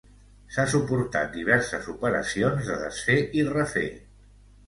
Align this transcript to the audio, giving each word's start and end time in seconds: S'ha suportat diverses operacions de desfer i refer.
S'ha 0.53 0.63
suportat 0.69 1.29
diverses 1.35 1.89
operacions 1.93 2.71
de 2.71 2.79
desfer 2.85 3.19
i 3.41 3.43
refer. 3.53 3.87